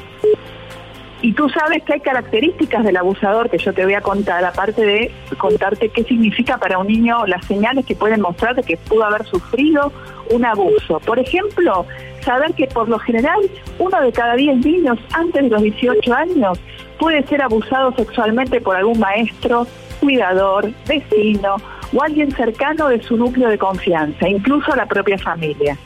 Y 1.21 1.33
tú 1.33 1.49
sabes 1.49 1.83
que 1.83 1.93
hay 1.93 1.99
características 1.99 2.83
del 2.83 2.97
abusador 2.97 3.49
que 3.49 3.59
yo 3.59 3.73
te 3.73 3.83
voy 3.83 3.93
a 3.93 4.01
contar, 4.01 4.43
aparte 4.43 4.81
de 4.83 5.11
contarte 5.37 5.89
qué 5.89 6.03
significa 6.03 6.57
para 6.57 6.79
un 6.79 6.87
niño 6.87 7.27
las 7.27 7.45
señales 7.45 7.85
que 7.85 7.95
pueden 7.95 8.21
mostrar 8.21 8.55
de 8.55 8.63
que 8.63 8.77
pudo 8.77 9.03
haber 9.03 9.25
sufrido 9.25 9.91
un 10.31 10.45
abuso. 10.45 10.99
Por 11.01 11.19
ejemplo, 11.19 11.85
saber 12.21 12.53
que 12.53 12.67
por 12.67 12.87
lo 12.89 12.99
general 12.99 13.39
uno 13.79 14.01
de 14.01 14.11
cada 14.11 14.35
diez 14.35 14.57
niños 14.57 14.97
antes 15.13 15.43
de 15.43 15.49
los 15.49 15.61
18 15.61 16.13
años 16.13 16.59
puede 16.99 17.25
ser 17.27 17.41
abusado 17.41 17.93
sexualmente 17.95 18.61
por 18.61 18.75
algún 18.75 18.99
maestro, 18.99 19.65
cuidador, 19.99 20.71
vecino 20.87 21.55
o 21.93 22.03
alguien 22.03 22.31
cercano 22.31 22.87
de 22.89 23.01
su 23.01 23.17
núcleo 23.17 23.49
de 23.49 23.57
confianza, 23.57 24.27
incluso 24.27 24.75
la 24.75 24.85
propia 24.85 25.17
familia, 25.17 25.77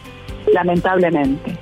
lamentablemente. 0.54 1.58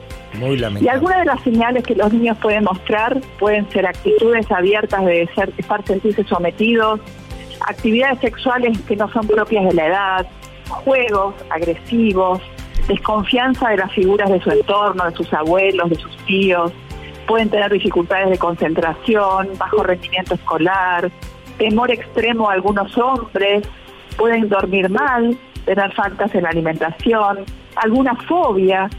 Y 0.82 0.88
algunas 0.88 1.20
de 1.20 1.26
las 1.26 1.42
señales 1.42 1.84
que 1.84 1.96
los 1.96 2.12
niños 2.12 2.38
pueden 2.40 2.64
mostrar 2.64 3.22
pueden 3.40 3.70
ser 3.70 3.86
actitudes 3.86 4.52
abiertas 4.52 5.06
de 5.06 5.30
ser, 5.36 5.54
estar 5.58 5.86
sentirse 5.86 6.24
sometidos, 6.24 7.00
actividades 7.68 8.20
sexuales 8.20 8.78
que 8.88 8.96
no 8.96 9.12
son 9.12 9.28
propias 9.28 9.66
de 9.66 9.74
la 9.74 9.88
edad, 9.88 10.28
juegos 10.70 11.36
agresivos, 11.50 12.42
desconfianza 12.88 13.70
de 13.70 13.78
las 13.78 13.92
figuras 13.92 14.30
de 14.30 14.42
su 14.42 14.52
entorno, 14.52 15.06
de 15.06 15.16
sus 15.16 15.32
abuelos, 15.34 15.90
de 15.90 15.96
sus 15.96 16.18
tíos, 16.26 16.72
pueden 17.28 17.50
tener 17.50 17.72
dificultades 17.72 18.30
de 18.30 18.38
concentración, 18.38 19.50
bajo 19.58 19.84
rendimiento 19.84 20.36
escolar, 20.36 21.10
temor 21.58 21.92
extremo 21.92 22.50
a 22.50 22.54
algunos 22.54 22.98
hombres, 22.98 23.68
pueden 24.18 24.50
dormir 24.50 24.90
mal, 24.90 25.38
tener 25.66 25.94
faltas 25.94 26.34
en 26.36 26.44
la 26.44 26.50
alimentación, 26.50 27.46
alguna 27.76 28.16
fobia, 28.28 28.90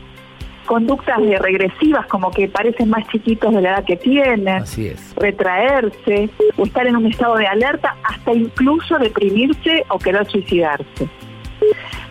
conductas 0.65 1.21
de 1.21 1.39
regresivas 1.39 2.07
como 2.07 2.31
que 2.31 2.49
parecen 2.49 2.89
más 2.89 3.07
chiquitos 3.09 3.55
de 3.55 3.61
la 3.61 3.71
edad 3.71 3.85
que 3.85 3.97
tienen, 3.97 4.63
Así 4.63 4.89
es. 4.89 5.15
retraerse 5.17 6.31
o 6.57 6.65
estar 6.65 6.87
en 6.87 6.97
un 6.97 7.07
estado 7.07 7.37
de 7.37 7.47
alerta, 7.47 7.97
hasta 8.03 8.33
incluso 8.33 8.99
deprimirse 8.99 9.85
o 9.89 9.99
querer 9.99 10.27
suicidarse. 10.27 11.09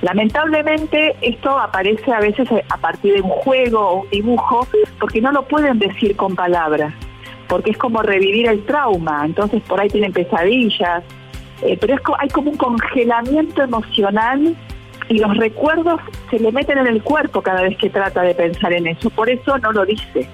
Lamentablemente 0.03 1.15
esto 1.21 1.57
aparece 1.57 2.11
a 2.13 2.19
veces 2.19 2.47
a 2.69 2.77
partir 2.77 3.13
de 3.15 3.21
un 3.21 3.29
juego 3.29 3.79
o 3.79 4.01
un 4.01 4.09
dibujo 4.09 4.67
porque 4.99 5.21
no 5.21 5.31
lo 5.31 5.43
pueden 5.47 5.79
decir 5.79 6.15
con 6.17 6.35
palabras, 6.35 6.93
porque 7.47 7.71
es 7.71 7.77
como 7.77 8.01
revivir 8.01 8.47
el 8.47 8.65
trauma, 8.65 9.23
entonces 9.25 9.61
por 9.63 9.79
ahí 9.79 9.87
tienen 9.89 10.11
pesadillas, 10.11 11.03
eh, 11.61 11.77
pero 11.79 11.95
es 11.95 12.01
co- 12.01 12.15
hay 12.19 12.27
como 12.29 12.51
un 12.51 12.57
congelamiento 12.57 13.63
emocional 13.63 14.55
y 15.07 15.19
los 15.19 15.37
recuerdos 15.37 16.01
se 16.29 16.37
le 16.39 16.51
meten 16.51 16.77
en 16.79 16.87
el 16.87 17.01
cuerpo 17.01 17.41
cada 17.41 17.61
vez 17.61 17.77
que 17.77 17.89
trata 17.89 18.21
de 18.23 18.35
pensar 18.35 18.73
en 18.73 18.87
eso, 18.87 19.09
por 19.09 19.29
eso 19.29 19.57
no 19.59 19.71
lo 19.71 19.85
dice. 19.85 20.29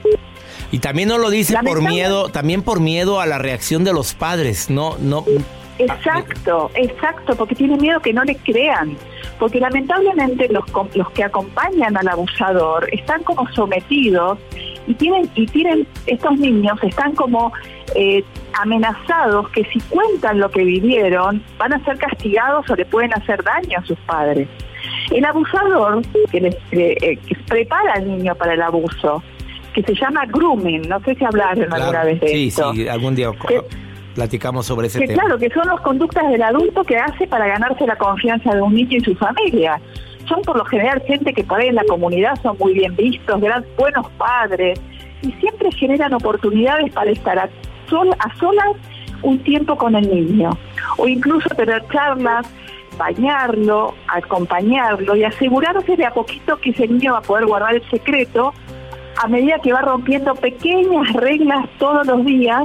Y 0.71 0.79
también 0.79 1.09
no 1.09 1.17
lo 1.19 1.29
dice 1.29 1.55
por 1.63 1.81
miedo, 1.81 2.29
también 2.29 2.63
por 2.63 2.79
miedo 2.79 3.21
a 3.21 3.25
la 3.27 3.37
reacción 3.37 3.83
de 3.83 3.93
los 3.93 4.13
padres. 4.13 4.69
No, 4.69 4.97
no. 4.99 5.25
Exacto, 5.79 6.69
exacto, 6.75 7.35
porque 7.35 7.55
tiene 7.55 7.77
miedo 7.77 7.99
que 8.01 8.13
no 8.13 8.23
le 8.23 8.35
crean. 8.35 8.95
Porque 9.39 9.59
lamentablemente 9.59 10.47
los, 10.49 10.65
los 10.95 11.09
que 11.11 11.23
acompañan 11.23 11.95
al 11.97 12.07
abusador 12.09 12.87
están 12.93 13.23
como 13.23 13.47
sometidos 13.53 14.37
y 14.85 14.93
tienen, 14.95 15.29
y 15.35 15.45
tienen, 15.45 15.87
estos 16.07 16.37
niños 16.37 16.77
están 16.83 17.15
como 17.15 17.51
eh, 17.95 18.23
amenazados 18.61 19.49
que 19.49 19.63
si 19.71 19.79
cuentan 19.81 20.39
lo 20.39 20.49
que 20.51 20.63
vivieron 20.63 21.41
van 21.57 21.73
a 21.73 21.83
ser 21.85 21.97
castigados 21.97 22.69
o 22.69 22.75
le 22.75 22.85
pueden 22.85 23.13
hacer 23.13 23.43
daño 23.43 23.79
a 23.79 23.85
sus 23.85 23.97
padres. 23.99 24.47
El 25.11 25.25
abusador 25.25 26.01
que 26.31 26.41
les 26.41 26.55
eh, 26.71 26.95
eh, 27.01 27.17
que 27.17 27.35
prepara 27.47 27.93
al 27.93 28.07
niño 28.07 28.35
para 28.35 28.53
el 28.53 28.61
abuso, 28.61 29.23
que 29.73 29.83
se 29.83 29.93
llama 29.95 30.25
grooming, 30.25 30.87
no 30.87 30.99
sé 31.01 31.15
si 31.15 31.23
hablaron 31.25 31.71
alguna 31.73 32.03
vez 32.03 32.19
de 32.21 32.27
sí, 32.27 32.47
esto. 32.47 32.73
sí, 32.73 32.87
algún 32.87 33.15
día 33.15 33.31
Que- 33.47 33.61
platicamos 34.19 34.65
sobre 34.65 34.87
ese 34.87 34.99
que 34.99 35.07
tema. 35.07 35.21
claro, 35.21 35.37
que 35.37 35.49
son 35.49 35.65
las 35.67 35.79
conductas 35.79 36.29
del 36.29 36.41
adulto 36.43 36.83
que 36.83 36.97
hace 36.97 37.25
para 37.25 37.47
ganarse 37.47 37.85
la 37.87 37.95
confianza 37.95 38.53
de 38.53 38.61
un 38.61 38.73
niño 38.75 38.97
y 38.97 39.01
su 39.01 39.15
familia. 39.15 39.79
Son 40.27 40.41
por 40.41 40.57
lo 40.57 40.65
general 40.65 41.01
gente 41.07 41.33
que 41.33 41.43
por 41.43 41.59
ahí 41.59 41.69
en 41.69 41.75
la 41.75 41.85
comunidad 41.85 42.33
son 42.43 42.57
muy 42.59 42.73
bien 42.73 42.93
vistos, 42.97 43.39
gran, 43.39 43.63
buenos 43.77 44.07
padres, 44.17 44.79
y 45.21 45.31
siempre 45.33 45.71
generan 45.71 46.13
oportunidades 46.13 46.91
para 46.93 47.11
estar 47.11 47.39
a, 47.39 47.49
sol- 47.89 48.15
a 48.19 48.35
solas 48.35 48.75
un 49.21 49.39
tiempo 49.39 49.77
con 49.77 49.95
el 49.95 50.09
niño, 50.09 50.49
o 50.97 51.07
incluso 51.07 51.49
tener 51.55 51.81
charlas, 51.91 52.45
bañarlo, 52.97 53.95
acompañarlo 54.07 55.15
y 55.15 55.23
asegurarse 55.23 55.95
de 55.95 56.05
a 56.05 56.11
poquito 56.13 56.57
que 56.57 56.71
ese 56.71 56.87
niño 56.87 57.13
va 57.13 57.19
a 57.19 57.21
poder 57.21 57.45
guardar 57.45 57.75
el 57.75 57.89
secreto 57.89 58.53
a 59.21 59.27
medida 59.27 59.59
que 59.59 59.73
va 59.73 59.81
rompiendo 59.81 60.33
pequeñas 60.35 61.13
reglas 61.13 61.65
todos 61.77 62.07
los 62.07 62.25
días 62.25 62.63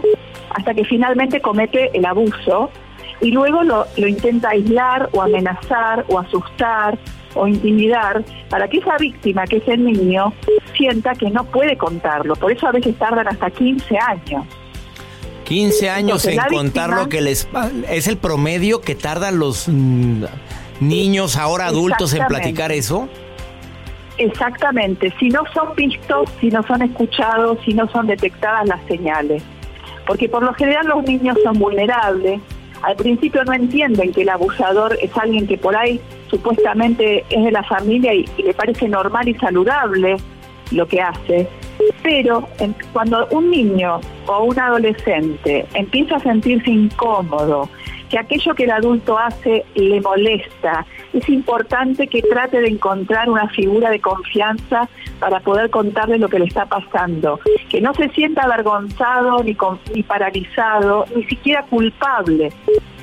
hasta 0.51 0.73
que 0.75 0.85
finalmente 0.85 1.41
comete 1.41 1.91
el 1.97 2.07
abuso 2.07 2.71
y 3.21 3.31
luego 3.33 3.63
lo, 3.63 3.87
lo 3.97 4.07
intenta 4.07 4.51
aislar 4.51 5.09
o 5.13 5.23
amenazar 5.23 6.05
o 6.09 6.19
asustar 6.19 6.97
o 7.35 7.49
intimidar 7.49 8.25
para 8.49 8.69
que 8.69 8.79
esa 8.79 8.97
víctima, 8.99 9.45
que 9.47 9.57
es 9.57 9.67
el 9.67 9.85
niño, 9.85 10.33
sienta 10.77 11.15
que 11.15 11.29
no 11.31 11.45
puede 11.45 11.77
contarlo. 11.77 12.37
Por 12.37 12.53
eso 12.53 12.69
a 12.69 12.73
veces 12.73 12.97
tardan 12.97 13.27
hasta 13.27 13.51
15 13.51 13.99
años. 13.99 14.45
15 15.45 15.91
años 15.91 16.25
Entonces, 16.25 16.53
en 16.53 16.57
contar 16.57 16.91
víctima- 16.91 17.03
lo 17.03 17.09
que 17.09 17.21
les 17.21 17.49
es 17.91 18.07
el 18.07 18.17
promedio 18.17 18.81
que 18.81 18.95
tardan 18.95 19.39
los 19.41 19.67
mm, 19.69 20.25
niños 20.81 21.37
ahora 21.37 21.67
adultos 21.67 22.15
en 22.15 22.25
platicar 22.27 22.71
eso. 22.73 23.09
Exactamente, 24.17 25.13
si 25.19 25.29
no 25.29 25.43
son 25.53 25.75
vistos, 25.75 26.31
si 26.41 26.49
no 26.49 26.63
son 26.63 26.83
escuchados, 26.83 27.59
si 27.65 27.75
no 27.75 27.89
son 27.89 28.07
detectadas 28.07 28.69
las 28.69 28.81
señales. 28.87 29.43
Porque 30.07 30.29
por 30.29 30.43
lo 30.43 30.55
general 30.55 30.87
los 30.87 31.03
niños 31.05 31.37
son 31.43 31.59
vulnerables. 31.59 32.41
Al 32.83 32.97
principio 32.97 33.45
no 33.45 33.53
entienden 33.53 34.13
que 34.13 34.23
el 34.23 34.29
abusador 34.29 34.97
es 35.01 35.11
alguien 35.17 35.47
que 35.47 35.57
por 35.57 35.75
ahí 35.75 36.01
supuestamente 36.29 37.25
es 37.31 37.45
de 37.45 37.51
la 37.51 37.63
familia 37.65 38.15
y, 38.15 38.27
le 38.37 38.55
parece 38.55 38.89
normal 38.89 39.29
y 39.29 39.35
saludable 39.35 40.17
lo 40.71 40.87
que 40.87 41.01
hace. 41.01 41.49
Pero 42.03 42.47
cuando 42.93 43.27
un 43.31 43.51
niño 43.51 44.01
o 44.27 44.45
un 44.45 44.59
adolescente 44.59 45.67
empieza 45.75 46.17
a 46.17 46.21
sentirse 46.21 46.71
incómodo, 46.71 47.69
que 48.15 48.21
aquello 48.21 48.55
que 48.55 48.63
el 48.63 48.71
adulto 48.71 49.19
hace 49.19 49.65
le 49.75 50.01
molesta, 50.01 50.87
es 51.13 51.29
importante 51.29 52.07
que 52.07 52.23
trate 52.23 52.61
de 52.61 52.69
encontrar 52.69 53.29
una 53.29 53.49
figura 53.49 53.91
de 53.91 53.99
confianza 53.99 54.89
para 55.19 55.41
poder 55.41 55.69
contarle 55.71 56.19
lo 56.19 56.29
que 56.29 56.39
le 56.39 56.45
está 56.45 56.65
pasando, 56.67 57.41
que 57.69 57.81
no 57.81 57.93
se 57.95 58.09
sienta 58.11 58.43
avergonzado 58.43 59.43
ni, 59.43 59.57
con- 59.57 59.81
ni 59.93 60.05
paralizado, 60.05 61.07
ni 61.17 61.25
siquiera 61.25 61.65
culpable, 61.65 62.53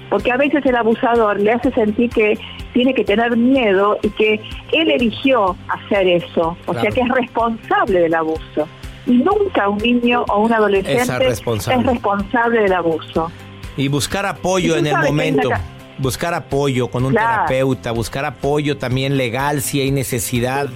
porque 0.09 0.31
a 0.31 0.37
veces 0.37 0.65
el 0.65 0.77
abusador 0.77 1.41
le 1.41 1.51
hace 1.51 1.71
sentir 1.71 2.09
que 2.09 2.39
tiene 2.71 2.93
que 2.93 3.03
tener 3.03 3.35
miedo 3.35 3.97
y 4.03 4.09
que 4.11 4.39
él 4.71 4.91
eligió 4.91 5.57
hacer 5.67 6.07
eso, 6.07 6.55
o 6.67 6.73
sea 6.73 6.89
que 6.89 7.01
es 7.01 7.09
responsable 7.09 7.99
del 7.99 8.13
abuso. 8.13 8.65
Y 9.07 9.13
nunca 9.17 9.67
un 9.67 9.79
niño 9.79 10.23
o 10.29 10.41
un 10.41 10.53
adolescente 10.53 11.01
Es 11.01 11.19
responsable. 11.19 11.81
es 11.81 11.87
responsable 11.87 12.61
del 12.61 12.71
abuso. 12.73 13.31
Y 13.77 13.87
buscar 13.87 14.25
apoyo 14.25 14.75
Y 14.75 14.79
en 14.79 14.87
el 14.87 14.97
momento. 14.97 15.49
Buscar 15.97 16.33
apoyo 16.33 16.87
con 16.89 17.05
un 17.05 17.11
Claro. 17.11 17.45
terapeuta, 17.47 17.91
buscar 17.91 18.25
apoyo 18.25 18.77
también 18.77 19.17
legal 19.17 19.61
si 19.61 19.81
hay 19.81 19.91
necesidad. 19.91 20.67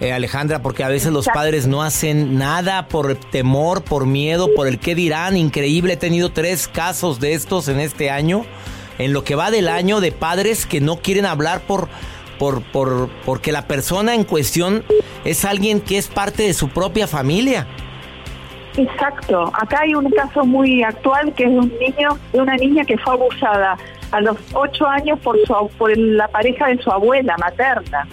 eh, 0.00 0.12
Alejandra, 0.12 0.62
porque 0.62 0.82
a 0.82 0.88
veces 0.88 1.12
los 1.12 1.26
padres 1.26 1.68
no 1.68 1.80
hacen 1.84 2.36
nada 2.36 2.88
por 2.88 3.14
temor, 3.14 3.84
por 3.84 4.04
miedo, 4.04 4.52
por 4.56 4.66
el 4.66 4.80
qué 4.80 4.96
dirán. 4.96 5.36
Increíble, 5.36 5.92
he 5.92 5.96
tenido 5.96 6.32
tres 6.32 6.66
casos 6.66 7.20
de 7.20 7.34
estos 7.34 7.68
en 7.68 7.78
este 7.78 8.10
año, 8.10 8.44
en 8.98 9.12
lo 9.12 9.22
que 9.22 9.36
va 9.36 9.52
del 9.52 9.68
año 9.68 10.00
de 10.00 10.10
padres 10.10 10.66
que 10.66 10.80
no 10.80 10.96
quieren 10.96 11.24
hablar 11.24 11.60
por, 11.60 11.88
por, 12.40 12.64
por, 12.72 13.10
porque 13.24 13.52
la 13.52 13.68
persona 13.68 14.16
en 14.16 14.24
cuestión 14.24 14.82
es 15.24 15.44
alguien 15.44 15.80
que 15.80 15.98
es 15.98 16.08
parte 16.08 16.42
de 16.42 16.54
su 16.54 16.68
propia 16.70 17.06
familia. 17.06 17.68
Exacto. 18.76 19.52
Acá 19.60 19.80
hay 19.82 19.94
un 19.94 20.10
caso 20.10 20.44
muy 20.44 20.82
actual 20.82 21.32
que 21.34 21.44
es 21.44 21.50
de 21.50 21.58
un 21.58 21.72
niño, 21.78 22.08
una 22.32 22.56
niña 22.56 22.84
que 22.84 22.96
fue 22.98 23.14
abusada 23.14 23.76
a 24.10 24.20
los 24.20 24.36
ocho 24.54 24.86
años 24.86 25.18
por 25.20 25.36
su, 25.46 25.70
por 25.78 25.96
la 25.96 26.28
pareja 26.28 26.68
de 26.68 26.78
su 26.82 26.90
abuela 26.90 27.36
materna. 27.38 28.06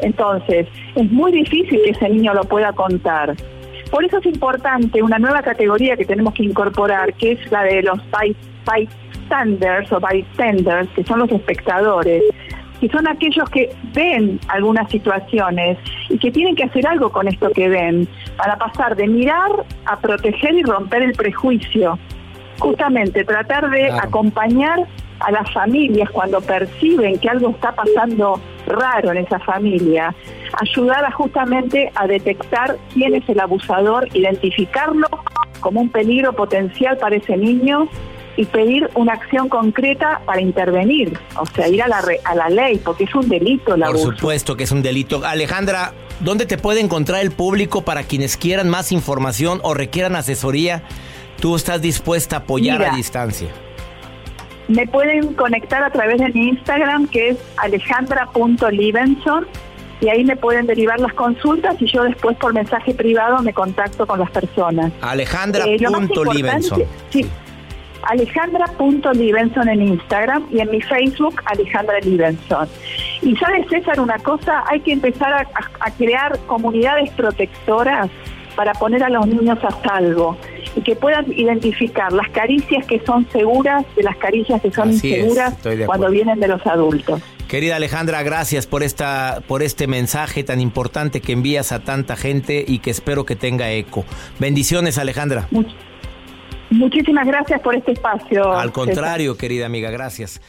Entonces, 0.00 0.66
es 0.94 1.10
muy 1.12 1.30
difícil 1.32 1.80
que 1.84 1.90
ese 1.90 2.08
niño 2.08 2.34
lo 2.34 2.44
pueda 2.44 2.72
contar. 2.72 3.34
Por 3.90 4.04
eso 4.04 4.18
es 4.18 4.26
importante 4.26 5.02
una 5.02 5.18
nueva 5.18 5.42
categoría 5.42 5.96
que 5.96 6.04
tenemos 6.06 6.32
que 6.34 6.44
incorporar, 6.44 7.12
que 7.14 7.32
es 7.32 7.52
la 7.52 7.62
de 7.64 7.82
los 7.82 7.98
by- 8.10 8.34
bystanders 8.66 9.92
o 9.92 10.00
bystanders, 10.00 10.88
que 10.96 11.04
son 11.04 11.18
los 11.20 11.30
espectadores, 11.30 12.22
que 12.82 12.88
son 12.88 13.06
aquellos 13.06 13.48
que 13.50 13.70
ven 13.94 14.40
algunas 14.48 14.90
situaciones 14.90 15.78
y 16.08 16.18
que 16.18 16.32
tienen 16.32 16.56
que 16.56 16.64
hacer 16.64 16.84
algo 16.84 17.12
con 17.12 17.28
esto 17.28 17.48
que 17.50 17.68
ven, 17.68 18.08
para 18.36 18.56
pasar 18.56 18.96
de 18.96 19.06
mirar 19.06 19.52
a 19.84 20.00
proteger 20.00 20.52
y 20.54 20.64
romper 20.64 21.04
el 21.04 21.12
prejuicio. 21.12 21.96
Justamente 22.58 23.24
tratar 23.24 23.70
de 23.70 23.86
Claro. 23.86 24.08
acompañar 24.08 24.80
a 25.20 25.30
las 25.30 25.48
familias 25.52 26.10
cuando 26.10 26.40
perciben 26.40 27.20
que 27.20 27.28
algo 27.28 27.50
está 27.50 27.70
pasando 27.72 28.40
raro 28.66 29.12
en 29.12 29.18
esa 29.18 29.38
familia, 29.38 30.12
ayudar 30.60 31.04
a 31.04 31.12
justamente 31.12 31.92
a 31.94 32.08
detectar 32.08 32.78
quién 32.92 33.14
es 33.14 33.28
el 33.28 33.38
abusador, 33.38 34.08
identificarlo 34.12 35.06
como 35.60 35.82
un 35.82 35.88
peligro 35.88 36.32
potencial 36.32 36.96
para 36.98 37.14
ese 37.14 37.36
niño 37.36 37.88
y 38.36 38.46
pedir 38.46 38.88
una 38.94 39.12
acción 39.12 39.48
concreta 39.48 40.20
para 40.24 40.40
intervenir, 40.40 41.18
o 41.38 41.44
sea, 41.46 41.68
ir 41.68 41.82
a 41.82 41.88
la, 41.88 42.00
re- 42.00 42.20
a 42.24 42.34
la 42.34 42.48
ley, 42.48 42.80
porque 42.82 43.04
es 43.04 43.14
un 43.14 43.28
delito 43.28 43.74
el 43.74 43.80
Por 43.82 43.90
abuso. 43.90 44.12
supuesto 44.12 44.56
que 44.56 44.64
es 44.64 44.72
un 44.72 44.82
delito. 44.82 45.22
Alejandra, 45.24 45.92
¿dónde 46.20 46.46
te 46.46 46.56
puede 46.56 46.80
encontrar 46.80 47.20
el 47.20 47.30
público 47.30 47.82
para 47.82 48.04
quienes 48.04 48.36
quieran 48.38 48.68
más 48.70 48.90
información 48.92 49.60
o 49.62 49.74
requieran 49.74 50.16
asesoría? 50.16 50.82
Tú 51.40 51.56
estás 51.56 51.82
dispuesta 51.82 52.36
a 52.36 52.38
apoyar 52.40 52.78
Mira. 52.78 52.92
a 52.92 52.96
distancia. 52.96 53.48
Me 54.68 54.86
pueden 54.86 55.34
conectar 55.34 55.82
a 55.82 55.90
través 55.90 56.18
de 56.20 56.28
mi 56.30 56.48
Instagram, 56.48 57.08
que 57.08 57.30
es 57.30 57.36
alejandra.livenson, 57.58 59.46
y 60.00 60.08
ahí 60.08 60.24
me 60.24 60.36
pueden 60.36 60.66
derivar 60.66 60.98
las 61.00 61.12
consultas 61.14 61.76
y 61.80 61.86
yo 61.86 62.02
después 62.02 62.36
por 62.38 62.52
mensaje 62.52 62.92
privado 62.94 63.40
me 63.42 63.52
contacto 63.52 64.06
con 64.06 64.18
las 64.18 64.30
personas. 64.30 64.90
Eh, 64.92 64.96
Alejandra.livenson. 65.00 66.80
importante- 66.80 66.88
Sí. 67.10 67.26
Alejandra.livenson 68.02 69.68
en 69.68 69.82
Instagram 69.82 70.46
y 70.50 70.60
en 70.60 70.70
mi 70.70 70.80
Facebook 70.80 71.40
Alejandra 71.46 72.00
Livenson. 72.00 72.68
Y 73.22 73.36
sabes 73.36 73.66
César 73.68 74.00
una 74.00 74.18
cosa, 74.18 74.64
hay 74.68 74.80
que 74.80 74.92
empezar 74.92 75.32
a, 75.32 75.90
crear 75.96 76.38
comunidades 76.46 77.10
protectoras 77.10 78.08
para 78.56 78.72
poner 78.74 79.02
a 79.02 79.08
los 79.08 79.26
niños 79.26 79.58
a 79.62 79.70
salvo 79.82 80.36
y 80.74 80.80
que 80.82 80.96
puedan 80.96 81.30
identificar 81.32 82.12
las 82.12 82.28
caricias 82.30 82.86
que 82.86 83.00
son 83.04 83.26
seguras 83.30 83.84
de 83.94 84.02
las 84.02 84.16
caricias 84.16 84.60
que 84.60 84.70
son 84.70 84.90
Así 84.90 85.08
inseguras 85.08 85.54
cuando 85.86 86.10
vienen 86.10 86.40
de 86.40 86.48
los 86.48 86.66
adultos. 86.66 87.20
Querida 87.48 87.76
Alejandra, 87.76 88.22
gracias 88.22 88.66
por 88.66 88.82
esta 88.82 89.42
por 89.46 89.62
este 89.62 89.86
mensaje 89.86 90.42
tan 90.42 90.60
importante 90.60 91.20
que 91.20 91.32
envías 91.32 91.72
a 91.72 91.80
tanta 91.80 92.16
gente 92.16 92.64
y 92.66 92.78
que 92.78 92.90
espero 92.90 93.26
que 93.26 93.36
tenga 93.36 93.70
eco. 93.70 94.06
Bendiciones, 94.38 94.96
Alejandra. 94.96 95.48
Muchísimas 96.72 97.26
gracias 97.26 97.60
por 97.60 97.74
este 97.74 97.92
espacio. 97.92 98.52
Al 98.52 98.72
contrario, 98.72 99.36
querida 99.36 99.66
amiga, 99.66 99.90
gracias. 99.90 100.40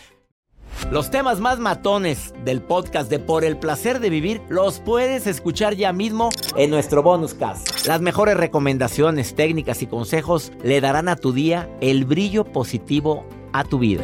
Los 0.91 1.11
temas 1.11 1.39
más 1.39 1.59
matones 1.59 2.33
del 2.43 2.61
podcast 2.61 3.09
de 3.09 3.19
Por 3.19 3.45
el 3.45 3.57
placer 3.57 3.99
de 3.99 4.09
vivir 4.09 4.41
los 4.49 4.79
puedes 4.79 5.27
escuchar 5.27 5.75
ya 5.75 5.93
mismo 5.93 6.29
en 6.57 6.69
nuestro 6.69 7.03
bonus 7.03 7.33
cast. 7.33 7.87
Las 7.87 8.01
mejores 8.01 8.37
recomendaciones, 8.37 9.35
técnicas 9.35 9.81
y 9.81 9.87
consejos 9.87 10.51
le 10.63 10.81
darán 10.81 11.09
a 11.09 11.15
tu 11.15 11.31
día 11.31 11.69
el 11.79 12.05
brillo 12.05 12.43
positivo 12.43 13.25
a 13.53 13.63
tu 13.63 13.79
vida. 13.79 14.03